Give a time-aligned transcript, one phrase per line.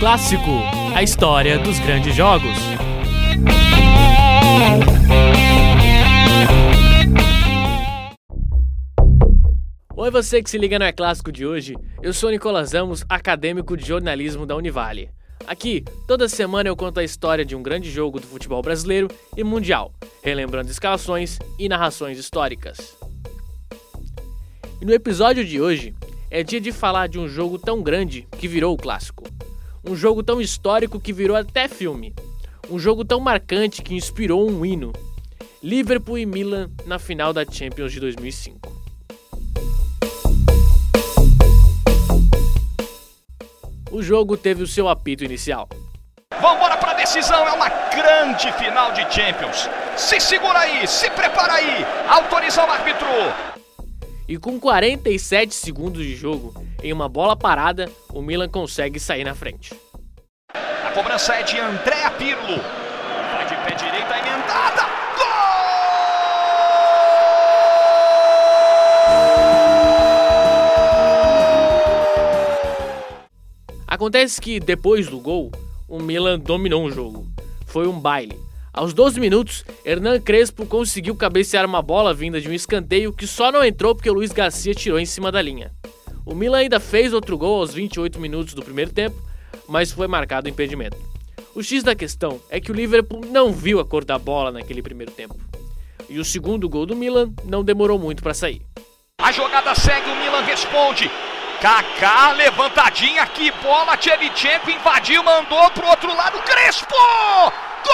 [0.00, 0.50] Clássico,
[0.96, 2.56] a história dos grandes jogos.
[9.94, 11.76] Oi, você que se liga no É Clássico de hoje.
[12.02, 15.10] Eu sou Nicolas Ramos, acadêmico de jornalismo da Univale.
[15.46, 19.06] Aqui, toda semana eu conto a história de um grande jogo do futebol brasileiro
[19.36, 19.92] e mundial,
[20.22, 22.96] relembrando escalações e narrações históricas.
[24.80, 25.94] E no episódio de hoje,
[26.30, 29.24] é dia de falar de um jogo tão grande que virou o clássico.
[29.82, 32.14] Um jogo tão histórico que virou até filme.
[32.68, 34.92] Um jogo tão marcante que inspirou um hino.
[35.62, 38.70] Liverpool e Milan na final da Champions de 2005.
[43.90, 45.68] O jogo teve o seu apito inicial.
[46.40, 49.68] Vambora pra decisão, é uma grande final de Champions.
[49.96, 53.49] Se segura aí, se prepara aí, autoriza o árbitro.
[54.30, 59.34] E com 47 segundos de jogo, em uma bola parada, o Milan consegue sair na
[59.34, 59.74] frente.
[60.54, 62.62] A cobrança é de Andréa Pirlo.
[63.32, 64.82] Vai de pé direito, emendada.
[73.84, 75.50] Acontece que depois do gol,
[75.88, 77.26] o Milan dominou o jogo.
[77.66, 78.38] Foi um baile.
[78.72, 83.50] Aos 12 minutos, Hernan Crespo conseguiu cabecear uma bola vinda de um escanteio que só
[83.50, 85.72] não entrou porque o Luiz Garcia tirou em cima da linha.
[86.24, 89.16] O Milan ainda fez outro gol aos 28 minutos do primeiro tempo,
[89.68, 90.96] mas foi marcado o impedimento.
[91.52, 94.82] O X da questão é que o Liverpool não viu a cor da bola naquele
[94.82, 95.34] primeiro tempo.
[96.08, 98.62] E o segundo gol do Milan não demorou muito para sair.
[99.18, 101.10] A jogada segue, o Milan responde.
[101.60, 106.94] Kaká, levantadinha aqui, bola, Tchevchenko invadiu, mandou pro outro lado, Crespo!
[107.84, 107.92] Gol!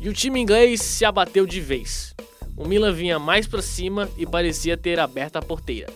[0.00, 2.14] E o time inglês se abateu de vez.
[2.56, 5.92] O Milan vinha mais para cima e parecia ter aberto a porteira.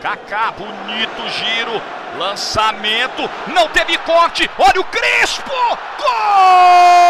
[0.00, 1.80] Kaká, bonito giro,
[2.18, 3.22] lançamento,
[3.52, 5.50] não teve corte, olha o Crespo!
[5.98, 7.04] Gol!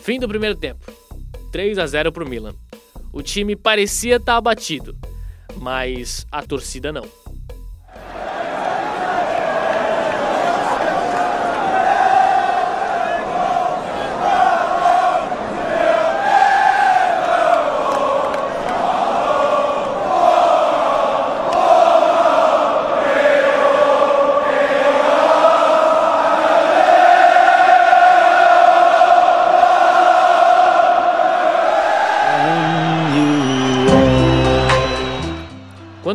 [0.00, 0.92] Fim do primeiro tempo.
[1.50, 2.54] 3 a 0 para o Milan.
[3.14, 4.96] O time parecia estar tá abatido,
[5.56, 7.23] mas a torcida não.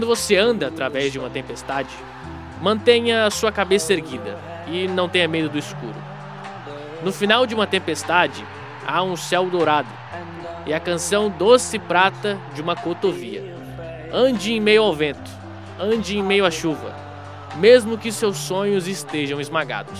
[0.09, 1.95] Você anda através de uma tempestade,
[2.59, 5.93] mantenha sua cabeça erguida e não tenha medo do escuro.
[7.03, 8.43] No final de uma tempestade,
[8.87, 9.87] há um céu dourado
[10.65, 13.55] e a canção doce prata de uma cotovia.
[14.11, 15.29] Ande em meio ao vento,
[15.79, 16.95] ande em meio à chuva,
[17.57, 19.99] mesmo que seus sonhos estejam esmagados.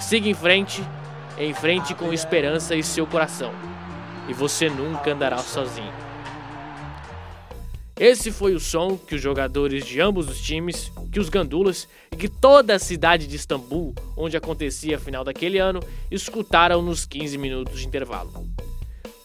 [0.00, 0.82] Siga em frente,
[1.38, 3.52] em frente com esperança e seu coração,
[4.28, 6.07] e você nunca andará sozinho.
[7.98, 12.16] Esse foi o som que os jogadores de ambos os times, que os gandulas e
[12.16, 17.36] que toda a cidade de Istambul, onde acontecia a final daquele ano, escutaram nos 15
[17.36, 18.32] minutos de intervalo.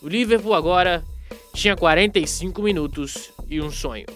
[0.02, 1.04] O Liverpool agora
[1.54, 4.08] tinha 45 minutos e um sonho.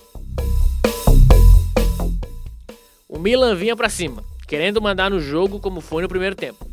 [3.07, 6.68] O Milan vinha para cima, querendo mandar no jogo como foi no primeiro tempo.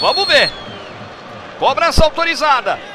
[0.00, 0.50] Vamos ver.
[1.58, 2.93] Cobrança autorizada.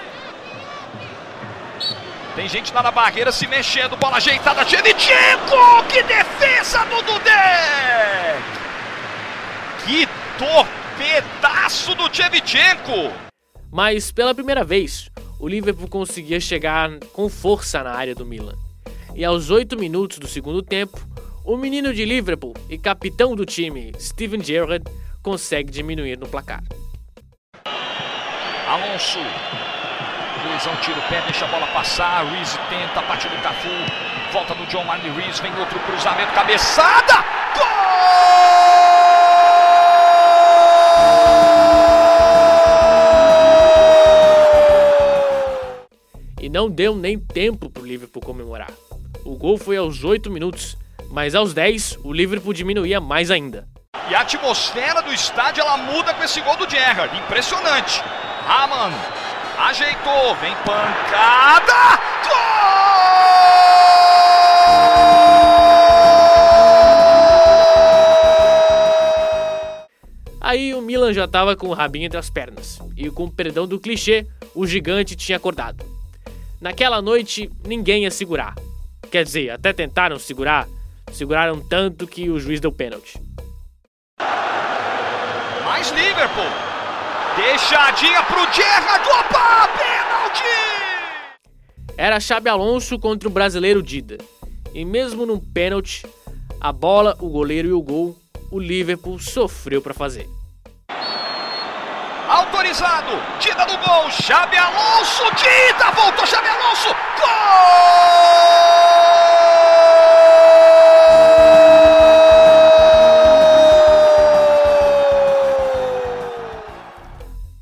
[2.39, 5.83] Tem gente lá na barreira se mexendo, bola ajeitada, Shevchenko!
[5.89, 8.39] Que defesa do Dudek!
[9.85, 10.07] Que
[10.37, 13.13] torpedaço do Shevchenko!
[13.69, 18.55] Mas pela primeira vez, o Liverpool conseguia chegar com força na área do Milan.
[19.13, 20.97] E aos 8 minutos do segundo tempo,
[21.43, 24.85] o menino de Liverpool e capitão do time, Steven Gerrard,
[25.21, 26.63] consegue diminuir no placar.
[28.65, 29.19] Alonso
[30.47, 32.25] Luizão tira o pé, deixa a bola passar.
[32.25, 33.67] Reese tenta, parte do Cafu.
[34.31, 37.13] Volta no John Marley Reese, vem outro cruzamento, cabeçada!
[37.55, 37.65] Gol!
[46.39, 48.71] E não deu nem tempo para o Liverpool comemorar.
[49.25, 50.77] O gol foi aos 8 minutos,
[51.11, 53.67] mas aos 10 o Liverpool diminuía mais ainda.
[54.09, 57.17] E a atmosfera do estádio ela muda com esse gol do Gerrard.
[57.17, 58.01] Impressionante.
[58.45, 58.93] Raman
[59.61, 61.99] Ajeitou, vem pancada!
[62.23, 62.79] Gol!
[70.39, 73.67] Aí o Milan já tava com o rabinho entre as pernas, e com o perdão
[73.67, 74.25] do clichê,
[74.55, 75.85] o gigante tinha acordado.
[76.61, 78.55] Naquela noite, ninguém ia segurar.
[79.11, 80.67] Quer dizer, até tentaram segurar,
[81.11, 83.21] seguraram tanto que o juiz deu pênalti.
[85.65, 86.68] Mais Liverpool.
[87.39, 89.07] Deixadinha pro Gerrard.
[89.07, 90.43] Opa, pênalti!
[91.97, 94.17] Era Xabi Alonso contra o brasileiro Dida.
[94.73, 96.05] E mesmo num pênalti,
[96.59, 98.15] a bola, o goleiro e o gol
[98.51, 100.27] o Liverpool sofreu para fazer.
[102.27, 108.18] Autorizado, Dida no gol, Xabi Alonso, Dida, voltou Xabi Alonso, gol!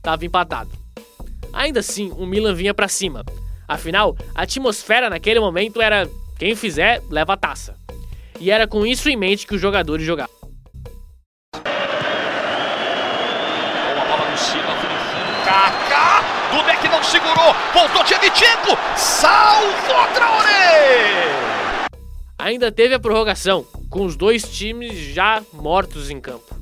[0.08, 0.72] Tava empatado.
[1.52, 3.26] Ainda assim, o Milan vinha para cima.
[3.68, 6.10] Afinal, a atmosfera naquele momento era
[6.40, 7.76] quem fizer leva a taça.
[8.40, 10.34] E era com isso em mente que os jogadores jogavam.
[15.44, 21.36] Kaká, Dudek não segurou, voltou Tchevchenko, salvou Traoré!
[22.40, 26.56] Ainda teve a prorrogação, com os dois times já mortos em campo.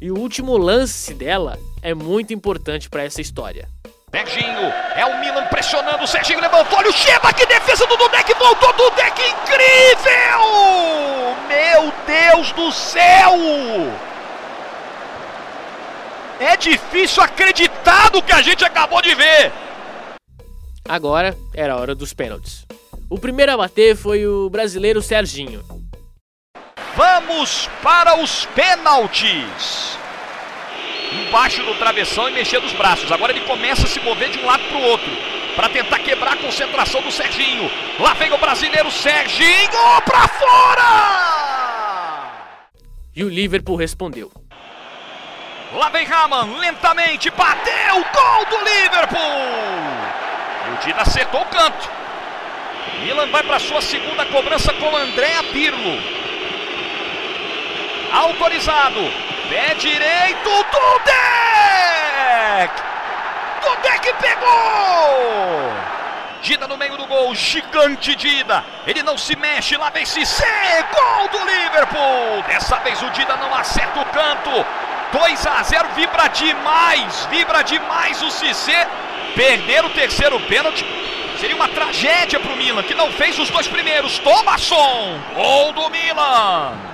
[0.00, 3.68] E o último lance dela é muito importante para essa história.
[4.10, 8.32] Serginho, é o Milan pressionando, o Serginho levantou, olha o Cheba, que defesa do Dudek,
[8.34, 10.40] voltou Dudek, incrível!
[11.48, 13.32] Meu Deus do céu!
[16.38, 19.52] É difícil acreditar no que a gente acabou de ver.
[20.88, 22.66] Agora era a hora dos pênaltis.
[23.08, 25.64] O primeiro a bater foi o brasileiro Serginho.
[26.94, 30.01] Vamos para os pênaltis.
[31.12, 33.12] Embaixo do travessão e mexendo os braços.
[33.12, 35.10] Agora ele começa a se mover de um lado para o outro.
[35.54, 37.70] Para tentar quebrar a concentração do Serginho.
[37.98, 41.32] Lá vem o brasileiro Serginho para fora!
[43.14, 44.32] E o Liverpool respondeu.
[45.74, 49.20] Lá vem Raman, lentamente, bateu, gol do Liverpool!
[50.68, 51.90] E o Dida acertou o canto.
[53.02, 55.98] Milan vai para sua segunda cobrança com André Pirlo.
[58.12, 59.00] Autorizado,
[59.52, 61.12] pé direito, Dudek!
[63.60, 65.74] Dudek pegou!
[66.40, 68.64] Dida no meio do gol, gigante Dida.
[68.86, 72.42] Ele não se mexe, lá vem Cissé, gol do Liverpool.
[72.48, 74.66] Dessa vez o Dida não acerta o canto.
[75.12, 78.88] 2 a 0, vibra demais, vibra demais o Cissé.
[79.36, 80.84] Perder o terceiro pênalti
[81.38, 84.18] seria uma tragédia para o Milan, que não fez os dois primeiros.
[84.18, 86.91] Thomasson, gol do Milan.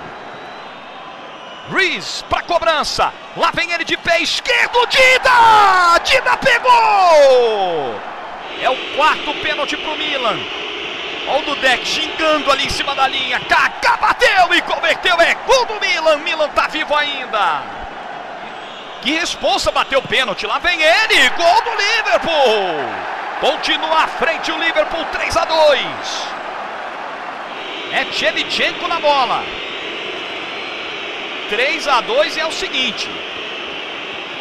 [1.71, 3.13] Rees para cobrança.
[3.37, 4.87] Lá vem ele de pé esquerdo.
[4.87, 5.99] Dida!
[6.05, 8.01] Dida pegou!
[8.61, 10.39] É o quarto pênalti para o Milan.
[11.29, 13.39] Olha o Dudek xingando ali em cima da linha.
[13.41, 15.21] Kaká bateu e converteu.
[15.21, 16.17] É gol do Milan.
[16.19, 17.63] Milan tá vivo ainda.
[19.03, 20.47] Que responsa bateu o pênalti.
[20.47, 21.29] Lá vem ele.
[21.31, 23.09] Gol do Liverpool.
[23.41, 26.29] Continua à frente o Liverpool 3 a 2.
[27.93, 29.45] É Tchevchenko na bola.
[31.49, 33.09] 3 a 2 e é o seguinte.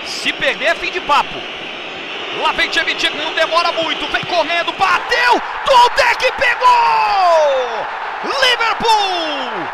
[0.05, 1.39] Se perder é fim de papo.
[2.41, 4.05] Lá vem Tchevchenko, não demora muito.
[4.07, 5.41] Vem correndo, bateu.
[5.65, 7.87] Dudek pegou.
[8.23, 9.67] Liverpool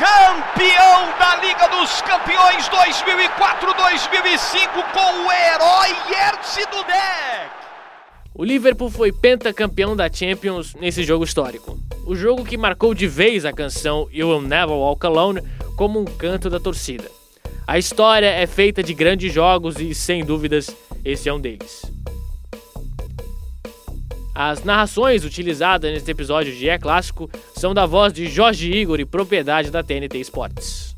[0.00, 7.50] campeão da Liga dos Campeões 2004-2005 com o herói Jerzy Dudek.
[8.34, 11.78] O Liverpool foi pentacampeão da Champions nesse jogo histórico.
[12.06, 15.42] O jogo que marcou de vez a canção You Will Never Walk Alone
[15.80, 17.10] como um canto da torcida.
[17.66, 21.80] A história é feita de grandes jogos e, sem dúvidas, esse é um deles.
[24.34, 29.06] As narrações utilizadas neste episódio de É Clássico são da voz de Jorge Igor e
[29.06, 30.94] propriedade da TNT Sports.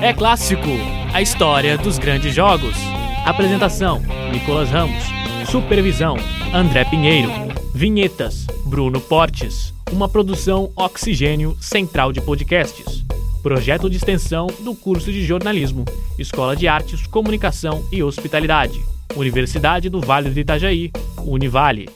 [0.00, 0.70] É Clássico,
[1.12, 2.76] a história dos grandes jogos.
[3.26, 4.00] Apresentação:
[4.32, 5.04] Nicolas Ramos.
[5.50, 6.16] Supervisão:
[6.54, 7.30] André Pinheiro.
[7.74, 9.72] Vinhetas: Bruno Portes.
[9.90, 13.02] Uma produção Oxigênio Central de Podcasts.
[13.42, 15.86] Projeto de extensão do curso de jornalismo,
[16.18, 18.78] Escola de Artes, Comunicação e Hospitalidade.
[19.16, 20.92] Universidade do Vale do Itajaí,
[21.24, 21.88] Univale.